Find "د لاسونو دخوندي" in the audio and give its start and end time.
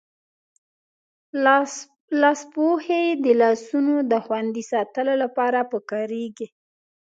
3.23-4.63